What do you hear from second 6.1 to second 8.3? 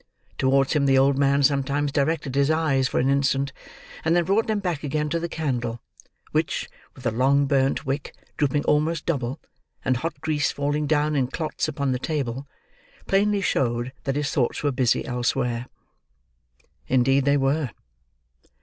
which with a long burnt wick